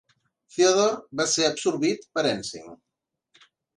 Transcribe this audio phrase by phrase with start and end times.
[0.53, 2.81] Theodore va ser absorbit per Ensign.